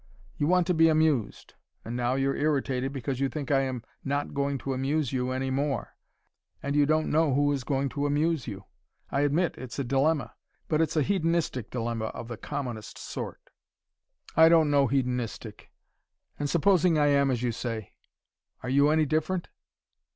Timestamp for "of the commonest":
12.05-12.97